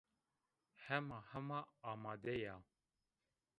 Hema-hema 0.85 1.59
amade 1.91 2.33
ya 2.43 2.55